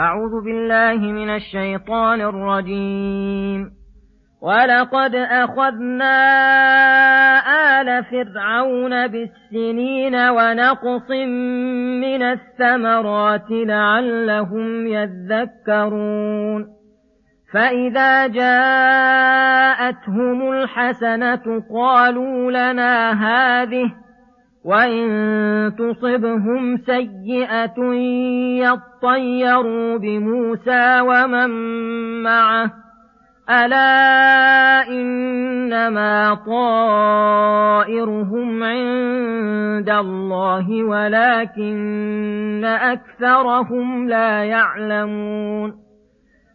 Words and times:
أعوذ 0.00 0.44
بالله 0.44 1.12
من 1.12 1.30
الشيطان 1.30 2.20
الرجيم. 2.20 3.70
ولقد 4.42 5.14
أخذنا 5.14 6.16
آل 7.80 8.04
فرعون 8.04 9.06
بالسنين 9.06 10.14
ونقص 10.14 11.10
من 12.00 12.22
الثمرات 12.22 13.50
لعلهم 13.50 14.86
يذكرون. 14.86 16.66
فإذا 17.52 18.26
جاءتهم 18.26 19.42
الحسنة 20.52 21.62
قالوا 21.74 22.50
لنا 22.50 23.12
هذه 23.12 23.92
وإن 24.64 25.72
تصبهم 25.78 26.76
سيئة 26.76 27.94
يطيروا 28.60 29.98
بموسى 29.98 31.00
ومن 31.00 31.50
معه 32.22 32.70
ألا 33.50 34.88
إنما 34.88 36.34
طائرهم 36.46 38.62
عند 38.62 39.90
الله 39.90 40.84
ولكن 40.84 42.64
أكثرهم 42.64 44.08
لا 44.08 44.44
يعلمون 44.44 45.89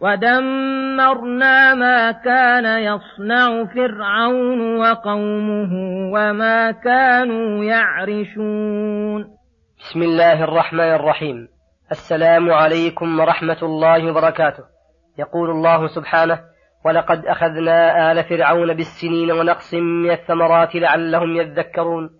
ودمرنا 0.00 1.74
ما 1.74 2.12
كان 2.12 2.64
يصنع 2.82 3.64
فرعون 3.64 4.76
وقومه 4.76 5.72
وما 6.12 6.70
كانوا 6.70 7.64
يعرشون 7.64 9.24
بسم 9.78 10.02
الله 10.02 10.44
الرحمن 10.44 10.94
الرحيم. 10.94 11.48
السلام 11.90 12.50
عليكم 12.50 13.20
ورحمة 13.20 13.58
الله 13.62 14.10
وبركاته. 14.10 14.64
يقول 15.18 15.50
الله 15.50 15.86
سبحانه 15.86 16.40
ولقد 16.84 17.26
أخذنا 17.26 18.12
آل 18.12 18.24
فرعون 18.24 18.74
بالسنين 18.74 19.32
ونقص 19.32 19.74
من 19.74 20.10
الثمرات 20.10 20.74
لعلهم 20.74 21.36
يذكرون. 21.36 22.10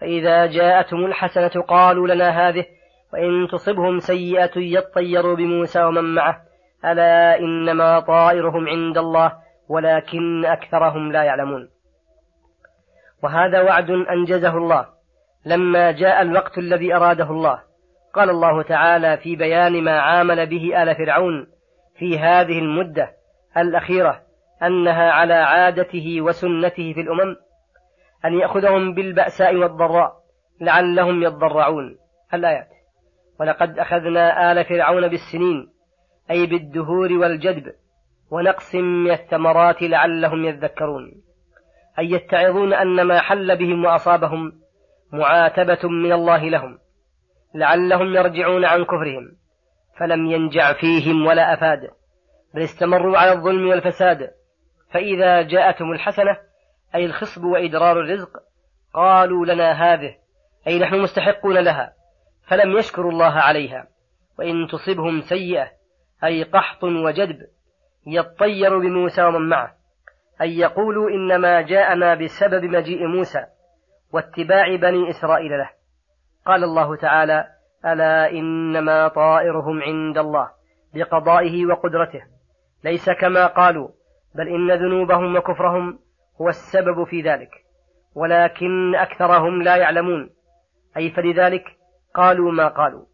فإذا 0.00 0.46
جاءتهم 0.46 1.06
الحسنة 1.06 1.62
قالوا 1.62 2.08
لنا 2.08 2.48
هذه 2.48 2.64
وإن 3.12 3.48
تصبهم 3.52 3.98
سيئة 3.98 4.50
يطيروا 4.56 5.36
بموسى 5.36 5.84
ومن 5.84 6.14
معه. 6.14 6.36
ألا 6.84 7.38
إنما 7.38 8.00
طائرهم 8.00 8.68
عند 8.68 8.98
الله 8.98 9.32
ولكن 9.68 10.44
أكثرهم 10.44 11.12
لا 11.12 11.22
يعلمون. 11.22 11.68
وهذا 13.22 13.60
وعد 13.60 13.90
أنجزه 13.90 14.56
الله. 14.56 14.86
لما 15.46 15.90
جاء 15.90 16.22
الوقت 16.22 16.58
الذي 16.58 16.94
أراده 16.94 17.30
الله 17.30 17.62
قال 18.14 18.30
الله 18.30 18.62
تعالى 18.62 19.16
في 19.16 19.36
بيان 19.36 19.84
ما 19.84 20.00
عامل 20.00 20.46
به 20.46 20.82
آل 20.82 20.94
فرعون 20.94 21.46
في 21.98 22.18
هذه 22.18 22.58
المدة 22.58 23.10
الأخيرة 23.56 24.22
أنها 24.62 25.10
على 25.10 25.34
عادته 25.34 26.20
وسنته 26.20 26.92
في 26.92 27.00
الأمم 27.00 27.36
أن 28.24 28.34
يأخذهم 28.34 28.94
بالبأساء 28.94 29.56
والضراء 29.56 30.12
لعلهم 30.60 31.22
يضرعون. 31.22 31.98
الآيات 32.34 32.68
ولقد 33.40 33.78
أخذنا 33.78 34.52
آل 34.52 34.64
فرعون 34.64 35.08
بالسنين 35.08 35.68
أي 36.30 36.46
بالدهور 36.46 37.12
والجدب 37.12 37.72
ونقص 38.30 38.74
من 38.74 39.10
الثمرات 39.10 39.82
لعلهم 39.82 40.44
يذكرون. 40.44 41.22
أي 41.98 42.10
يتعظون 42.10 42.74
أن 42.74 43.02
ما 43.02 43.20
حل 43.20 43.56
بهم 43.56 43.84
وأصابهم 43.84 44.52
معاتبة 45.12 45.88
من 45.88 46.12
الله 46.12 46.48
لهم 46.48 46.78
لعلهم 47.54 48.14
يرجعون 48.14 48.64
عن 48.64 48.84
كفرهم 48.84 49.36
فلم 49.98 50.26
ينجع 50.26 50.72
فيهم 50.72 51.26
ولا 51.26 51.54
أفاد 51.54 51.90
بل 52.54 52.62
استمروا 52.62 53.18
على 53.18 53.32
الظلم 53.32 53.68
والفساد. 53.68 54.30
فإذا 54.90 55.42
جاءتهم 55.42 55.92
الحسنة 55.92 56.36
أي 56.94 57.04
الخصب 57.04 57.44
وإدرار 57.44 58.00
الرزق 58.00 58.28
قالوا 58.94 59.46
لنا 59.46 59.72
هذه 59.72 60.14
أي 60.66 60.78
نحن 60.78 61.00
مستحقون 61.00 61.58
لها 61.58 61.92
فلم 62.48 62.78
يشكروا 62.78 63.12
الله 63.12 63.32
عليها 63.32 63.88
وإن 64.38 64.66
تصبهم 64.68 65.20
سيئة 65.20 65.70
أي 66.24 66.42
قحط 66.42 66.84
وجدب 66.84 67.46
يطير 68.06 68.78
بموسى 68.78 69.24
ومن 69.24 69.48
معه 69.48 69.74
أي 70.40 70.58
يقولوا 70.58 71.10
إنما 71.10 71.60
جاءنا 71.60 72.14
بسبب 72.14 72.64
مجيء 72.64 73.06
موسى 73.06 73.46
واتباع 74.12 74.76
بني 74.76 75.10
إسرائيل 75.10 75.58
له. 75.58 75.70
قال 76.46 76.64
الله 76.64 76.96
تعالى 76.96 77.46
ألا 77.86 78.30
إنما 78.30 79.08
طائرهم 79.08 79.82
عند 79.82 80.18
الله 80.18 80.50
بقضائه 80.94 81.66
وقدرته. 81.66 82.22
ليس 82.84 83.10
كما 83.10 83.46
قالوا 83.46 83.88
بل 84.34 84.48
إن 84.48 84.72
ذنوبهم 84.72 85.36
وكفرهم 85.36 85.98
هو 86.40 86.48
السبب 86.48 87.04
في 87.04 87.20
ذلك 87.20 87.50
ولكن 88.14 88.94
أكثرهم 88.94 89.62
لا 89.62 89.76
يعلمون. 89.76 90.30
أي 90.96 91.10
فلذلك 91.10 91.64
قالوا 92.14 92.52
ما 92.52 92.68
قالوا 92.68 93.04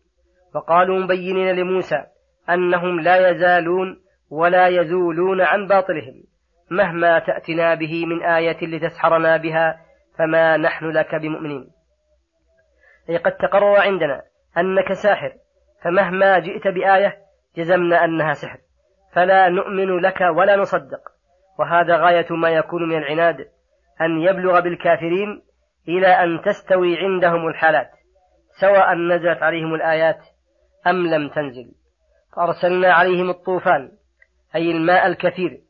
وقالوا 0.55 0.99
مبينين 0.99 1.57
لموسى 1.57 2.05
أنهم 2.55 3.01
لا 3.01 3.31
يزالون 3.31 4.01
ولا 4.31 4.69
يزولون 4.69 5.41
عن 5.41 5.67
باطلهم. 5.67 6.23
مهما 6.71 7.19
تأتنا 7.19 7.75
به 7.75 8.07
من 8.07 8.23
آية 8.23 8.67
لتسحرنا 8.67 9.37
بها 9.37 9.81
فما 10.19 10.57
نحن 10.57 10.91
لك 10.91 11.15
بمؤمنين. 11.15 11.71
أي 13.11 13.17
قد 13.17 13.33
تقرر 13.33 13.77
عندنا 13.77 14.23
أنك 14.59 14.93
ساحر 14.93 15.33
فمهما 15.85 16.39
جئت 16.39 16.69
بآية 16.69 17.17
جزمنا 17.57 18.05
أنها 18.05 18.33
سحر. 18.33 18.59
فلا 19.15 19.49
نؤمن 19.49 19.99
لك 19.99 20.21
ولا 20.21 20.57
نصدق. 20.57 21.01
وهذا 21.59 21.97
غاية 21.97 22.27
ما 22.31 22.51
يكون 22.51 22.89
من 22.89 22.97
العناد 22.97 23.37
أن 24.01 24.21
يبلغ 24.21 24.61
بالكافرين 24.61 25.43
إلى 25.89 26.07
أن 26.07 26.41
تستوي 26.43 26.99
عندهم 26.99 27.49
الحالات 27.49 27.91
سواء 28.61 28.95
نزلت 28.95 29.43
عليهم 29.43 29.75
الآيات 29.75 30.19
أم 30.87 31.07
لم 31.07 31.29
تنزل. 31.29 31.82
فأرسلنا 32.37 32.93
عليهم 32.93 33.31
الطوفان 33.31 33.91
أي 34.55 34.71
الماء 34.71 35.07
الكثير 35.07 35.61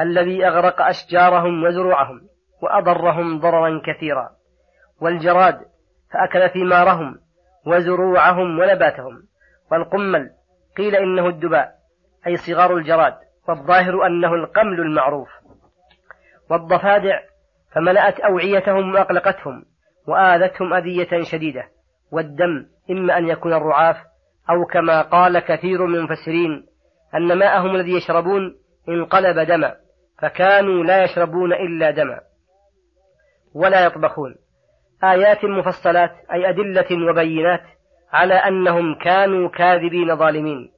الذي 0.00 0.46
أغرق 0.46 0.80
أشجارهم 0.82 1.64
وزروعهم 1.64 2.20
وأضرهم 2.62 3.40
ضررا 3.40 3.82
كثيرا 3.86 4.30
والجراد 5.00 5.60
فأكل 6.12 6.50
ثمارهم 6.50 7.20
وزروعهم 7.66 8.58
ونباتهم 8.58 9.22
والقمل 9.72 10.30
قيل 10.76 10.96
إنه 10.96 11.26
الدباء 11.26 11.74
أي 12.26 12.36
صغار 12.36 12.76
الجراد 12.76 13.14
والظاهر 13.48 14.06
أنه 14.06 14.34
القمل 14.34 14.80
المعروف. 14.80 15.28
والضفادع 16.50 17.20
فملأت 17.74 18.20
أوعيتهم 18.20 18.94
وأقلقتهم 18.94 19.64
وآذتهم 20.08 20.74
أذية 20.74 21.22
شديدة 21.22 21.64
والدم 22.12 22.66
إما 22.90 23.18
أن 23.18 23.28
يكون 23.28 23.52
الرعاف 23.52 23.96
أو 24.50 24.64
كما 24.64 25.02
قال 25.02 25.38
كثير 25.38 25.86
من 25.86 25.94
المفسرين 25.94 26.66
أن 27.14 27.32
ماءهم 27.32 27.76
الذي 27.76 27.92
يشربون 27.92 28.56
انقلب 28.88 29.38
دما 29.38 29.74
فكانوا 30.18 30.84
لا 30.84 31.04
يشربون 31.04 31.52
إلا 31.52 31.90
دما. 31.90 32.20
ولا 33.54 33.84
يطبخون. 33.84 34.36
آيات 35.04 35.44
مفصلات 35.44 36.10
أي 36.32 36.48
أدلة 36.48 37.10
وبينات 37.10 37.62
على 38.12 38.34
أنهم 38.34 38.94
كانوا 38.94 39.48
كاذبين 39.48 40.16
ظالمين 40.16 40.72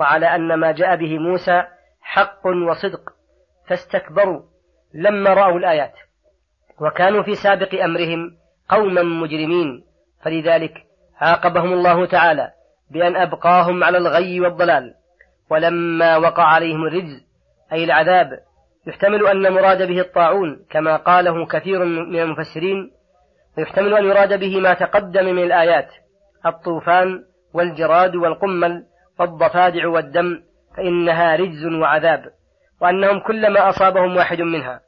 وعلى 0.00 0.26
أن 0.34 0.54
ما 0.54 0.72
جاء 0.72 0.96
به 0.96 1.18
موسى 1.18 1.64
حق 2.00 2.46
وصدق. 2.46 3.00
فاستكبروا 3.68 4.42
لما 4.94 5.34
رأوا 5.34 5.58
الآيات. 5.58 5.94
وكانوا 6.80 7.22
في 7.22 7.34
سابق 7.34 7.82
أمرهم 7.82 8.36
قوما 8.68 9.02
مجرمين. 9.02 9.84
فلذلك 10.22 10.74
عاقبهم 11.20 11.72
الله 11.72 12.06
تعالى. 12.06 12.50
بأن 12.94 13.16
أبقاهم 13.16 13.84
على 13.84 13.98
الغي 13.98 14.40
والضلال. 14.40 14.94
ولما 15.50 16.16
وقع 16.16 16.42
عليهم 16.42 16.84
الرجز 16.86 17.26
أي 17.72 17.84
العذاب 17.84 18.28
يحتمل 18.86 19.26
أن 19.26 19.52
مراد 19.52 19.88
به 19.88 20.00
الطاعون 20.00 20.66
كما 20.70 20.96
قاله 20.96 21.46
كثير 21.46 21.84
من 21.84 22.22
المفسرين 22.22 22.90
ويحتمل 23.58 23.94
أن 23.94 24.04
يراد 24.04 24.40
به 24.40 24.60
ما 24.60 24.74
تقدم 24.74 25.24
من 25.24 25.42
الآيات 25.42 25.88
الطوفان 26.46 27.24
والجراد 27.54 28.16
والقمل 28.16 28.84
والضفادع 29.20 29.88
والدم 29.88 30.42
فإنها 30.76 31.36
رجز 31.36 31.64
وعذاب 31.66 32.24
وأنهم 32.80 33.20
كلما 33.20 33.68
أصابهم 33.68 34.16
واحد 34.16 34.40
منها 34.40 34.80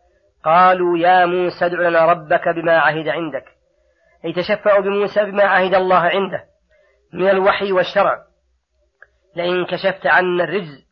قالوا 0.45 0.99
يا 0.99 1.27
موسى 1.27 1.67
ادع 1.67 1.89
لنا 1.89 2.05
ربك 2.05 2.49
بما 2.49 2.79
عهد 2.79 3.09
عندك. 3.09 3.45
أي 4.25 4.33
تشفعوا 4.33 4.81
بموسى 4.81 5.25
بما 5.25 5.45
عهد 5.45 5.75
الله 5.75 5.99
عنده. 5.99 6.45
من 7.13 7.31
الوحي 7.31 7.73
والشرع. 7.73 8.23
لئن 9.37 9.67
كشفت 9.67 10.07
عنا 10.07 10.45
الرجز 10.45 10.87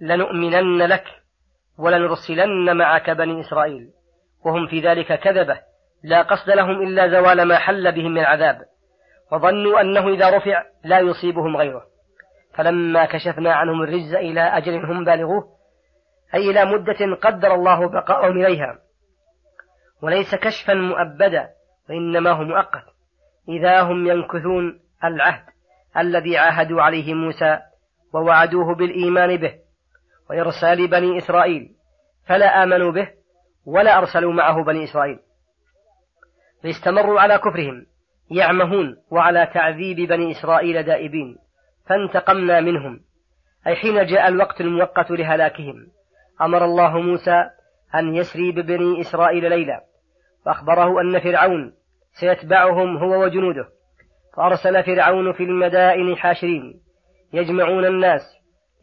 لنؤمنن 0.00 0.82
لك 0.82 1.04
ولنرسلن 1.78 2.76
معك 2.76 3.10
بني 3.10 3.40
إسرائيل. 3.40 3.90
وهم 4.44 4.66
في 4.66 4.80
ذلك 4.80 5.20
كذبة 5.20 5.60
لا 6.04 6.22
قصد 6.22 6.50
لهم 6.50 6.82
إلا 6.82 7.08
زوال 7.08 7.42
ما 7.42 7.58
حل 7.58 7.92
بهم 7.92 8.10
من 8.10 8.20
العذاب. 8.20 8.58
وظنوا 9.32 9.80
أنه 9.80 10.08
إذا 10.08 10.30
رفع 10.30 10.62
لا 10.84 10.98
يصيبهم 10.98 11.56
غيره. 11.56 11.82
فلما 12.54 13.06
كشفنا 13.06 13.52
عنهم 13.52 13.82
الرجز 13.82 14.14
إلى 14.14 14.40
أجل 14.40 14.84
هم 14.84 15.04
بالغوه 15.04 15.48
أي 16.34 16.50
إلى 16.50 16.64
مدة 16.64 17.16
قدر 17.22 17.54
الله 17.54 17.88
بقاءهم 17.88 18.40
إليها. 18.44 18.78
وليس 20.02 20.34
كشفا 20.34 20.74
مؤبدا 20.74 21.48
وإنما 21.90 22.30
هو 22.30 22.44
مؤقت. 22.44 22.84
إذا 23.48 23.82
هم 23.82 24.06
ينكثون 24.06 24.80
العهد. 25.04 25.51
الذي 25.98 26.38
عاهدوا 26.38 26.82
عليه 26.82 27.14
موسى 27.14 27.58
ووعدوه 28.14 28.74
بالإيمان 28.74 29.36
به 29.36 29.54
وإرسال 30.30 30.88
بني 30.88 31.18
إسرائيل 31.18 31.74
فلا 32.26 32.62
آمنوا 32.62 32.92
به 32.92 33.08
ولا 33.66 33.98
أرسلوا 33.98 34.32
معه 34.32 34.64
بني 34.64 34.84
إسرائيل. 34.84 35.18
فاستمروا 36.62 37.20
على 37.20 37.38
كفرهم 37.38 37.86
يعمهون 38.30 38.96
وعلى 39.10 39.46
تعذيب 39.54 39.96
بني 40.08 40.30
إسرائيل 40.30 40.82
دائبين 40.82 41.36
فانتقمنا 41.86 42.60
منهم. 42.60 43.00
أي 43.66 43.76
حين 43.76 44.06
جاء 44.06 44.28
الوقت 44.28 44.60
المؤقت 44.60 45.10
لهلاكهم 45.10 45.86
أمر 46.40 46.64
الله 46.64 47.00
موسى 47.00 47.50
أن 47.94 48.14
يسري 48.14 48.52
ببني 48.52 49.00
إسرائيل 49.00 49.50
ليلا 49.50 49.84
فأخبره 50.44 51.00
أن 51.00 51.20
فرعون 51.20 51.74
سيتبعهم 52.12 52.96
هو 52.96 53.24
وجنوده. 53.24 53.68
فأرسل 54.36 54.82
فرعون 54.82 55.32
في 55.32 55.42
المدائن 55.42 56.16
حاشرين 56.16 56.80
يجمعون 57.32 57.84
الناس 57.84 58.22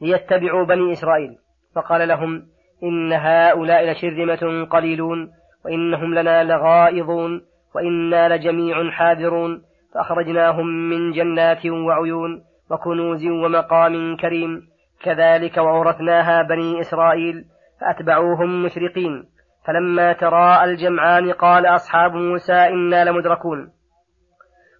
ليتبعوا 0.01 0.65
بني 0.65 0.91
إسرائيل 0.91 1.37
فقال 1.75 2.07
لهم 2.07 2.45
إن 2.83 3.13
هؤلاء 3.13 3.91
لشرذمة 3.91 4.65
قليلون 4.65 5.31
وإنهم 5.65 6.13
لنا 6.15 6.43
لغائظون 6.43 7.41
وإنا 7.75 8.35
لجميع 8.35 8.91
حاذرون 8.91 9.61
فأخرجناهم 9.93 10.67
من 10.67 11.11
جنات 11.11 11.65
وعيون 11.65 12.43
وكنوز 12.71 13.25
ومقام 13.25 14.15
كريم 14.15 14.61
كذلك 15.03 15.57
وأورثناها 15.57 16.41
بني 16.41 16.79
إسرائيل 16.79 17.45
فأتبعوهم 17.81 18.63
مشرقين 18.63 19.23
فلما 19.67 20.13
تراءى 20.13 20.71
الجمعان 20.71 21.31
قال 21.31 21.65
أصحاب 21.65 22.13
موسى 22.13 22.53
إنا 22.53 23.05
لمدركون. 23.05 23.71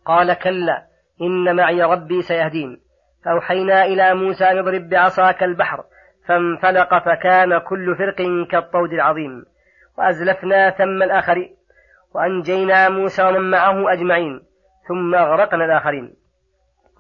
قال 0.06 0.34
كلا 0.34 0.84
إن 1.22 1.56
معي 1.56 1.84
ربي 1.84 2.22
سيهدين. 2.22 2.82
فأوحينا 3.26 3.86
إلى 3.86 4.14
موسى 4.14 4.44
أن 4.44 4.58
اضرب 4.58 4.90
بعصاك 4.90 5.44
البحر 5.44 5.84
فانفلق 6.28 7.06
فكان 7.06 7.58
كل 7.58 7.96
فرق 7.96 8.48
كالطود 8.52 8.94
العظيم. 8.94 9.46
وأزلفنا 9.98 10.70
ثم 10.70 11.04
الآخرين 11.04 11.56
وأنجينا 12.16 12.90
موسى 12.90 13.24
ومن 13.24 13.52
معه 13.52 13.94
أجمعين 13.94 14.42
ثم 14.88 15.16
أغرقنا 15.16 15.66
الآخرين. 15.66 16.16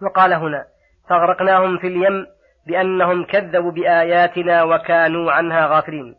وقال 0.02 0.34
هنا 0.34 0.66
فأغرقناهم 1.10 1.78
في 1.78 1.88
اليم 1.88 2.26
بأنهم 2.68 3.26
كذبوا 3.26 3.72
بآياتنا 3.72 4.64
وكانوا 4.64 5.32
عنها 5.32 5.68
غافلين. 5.68 6.16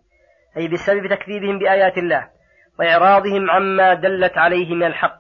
أي 0.57 0.69
بسبب 0.69 1.07
تكذيبهم 1.07 1.59
بآيات 1.59 1.99
الله 1.99 2.29
وإعراضهم 2.79 3.51
عما 3.51 3.95
دلت 3.95 4.39
عليه 4.39 4.75
من 4.75 4.83
الحق. 4.83 5.20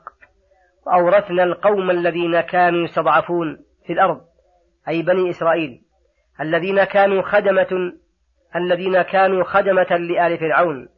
وأورثنا 0.90 1.42
القوم 1.42 1.90
الذين 1.90 2.40
كانوا 2.40 2.84
يستضعفون 2.84 3.58
في 3.86 3.92
الأرض 3.92 4.20
أي 4.88 5.02
بني 5.02 5.30
إسرائيل 5.30 5.82
الذين 6.40 6.84
كانوا 6.84 7.22
خدمة 7.22 7.92
الذين 8.56 9.02
كانوا 9.02 9.44
خدمة 9.44 9.96
لآل 9.96 10.38
فرعون 10.38 10.88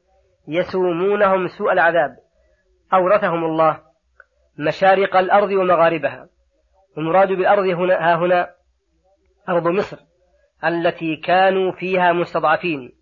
يسومونهم 0.49 1.47
سوء 1.47 1.73
العذاب. 1.73 2.17
أورثهم 2.95 3.45
الله 3.45 3.81
مشارق 4.59 5.17
الأرض 5.17 5.51
ومغاربها. 5.51 6.29
والمراد 6.97 7.29
بالأرض 7.29 7.65
هنا 7.65 7.95
ها 7.95 8.17
هنا 8.17 8.51
أرض 9.49 9.69
مصر 9.69 9.97
التي 10.65 11.17
كانوا 11.17 11.73
فيها 11.73 12.13
مستضعفين 12.13 12.93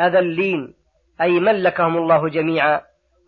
أذلين 0.00 0.74
أي 1.20 1.40
ملكهم 1.40 1.96
الله 1.96 2.28
جميعا 2.28 2.80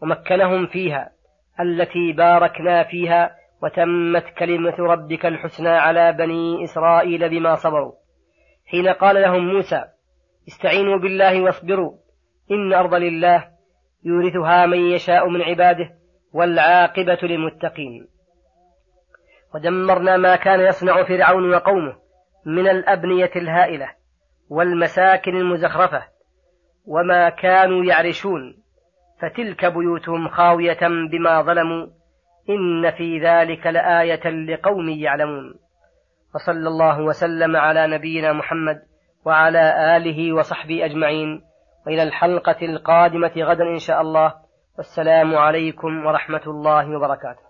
ومكنهم 0.02 0.66
فيها. 0.66 1.15
التي 1.60 2.12
باركنا 2.12 2.84
فيها 2.84 3.36
وتمت 3.62 4.24
كلمة 4.38 4.74
ربك 4.78 5.26
الحسنى 5.26 5.68
على 5.68 6.12
بني 6.12 6.64
إسرائيل 6.64 7.28
بما 7.28 7.54
صبروا. 7.54 7.92
حين 8.66 8.88
قال 8.88 9.22
لهم 9.22 9.54
موسى 9.54 9.84
استعينوا 10.48 10.98
بالله 10.98 11.42
واصبروا 11.42 11.92
إن 12.50 12.72
أرض 12.72 12.94
لله 12.94 13.48
يورثها 14.04 14.66
من 14.66 14.78
يشاء 14.78 15.28
من 15.28 15.42
عباده 15.42 15.90
والعاقبة 16.32 17.18
للمتقين. 17.22 18.08
ودمرنا 19.54 20.16
ما 20.16 20.36
كان 20.36 20.60
يصنع 20.60 21.02
فرعون 21.02 21.54
وقومه 21.54 21.96
من 22.46 22.68
الأبنية 22.68 23.30
الهائلة 23.36 23.90
والمساكن 24.50 25.36
المزخرفة 25.36 26.02
وما 26.86 27.28
كانوا 27.28 27.84
يعرشون. 27.84 28.65
فتلك 29.20 29.64
بيوتهم 29.64 30.28
خاوية 30.28 30.88
بما 31.10 31.42
ظلموا 31.42 31.86
إن 32.50 32.90
في 32.90 33.18
ذلك 33.18 33.66
لآية 33.66 34.30
لقوم 34.30 34.88
يعلمون. 34.88 35.54
وصلى 36.34 36.68
الله 36.68 37.00
وسلم 37.00 37.56
على 37.56 37.86
نبينا 37.86 38.32
محمد 38.32 38.82
وعلى 39.24 39.96
آله 39.96 40.32
وصحبه 40.32 40.84
أجمعين. 40.84 41.42
وإلى 41.86 42.02
الحلقة 42.02 42.66
القادمة 42.66 43.32
غدا 43.36 43.64
إن 43.64 43.78
شاء 43.78 44.00
الله. 44.00 44.34
والسلام 44.76 45.34
عليكم 45.34 46.06
ورحمة 46.06 46.42
الله 46.46 46.96
وبركاته. 46.96 47.45